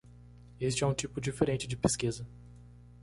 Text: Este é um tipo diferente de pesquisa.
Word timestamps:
Este 0.59 0.83
é 0.83 0.87
um 0.87 0.95
tipo 0.95 1.21
diferente 1.21 1.67
de 1.67 1.77
pesquisa. 1.77 2.25